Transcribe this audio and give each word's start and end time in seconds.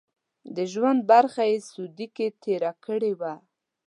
د 0.55 0.57
ژوند 0.71 0.99
برخه 1.11 1.43
یې 1.51 1.57
سعودي 1.69 2.07
کې 2.15 2.27
تېره 2.43 2.71
کړې 2.85 3.13
وه. 3.19 3.33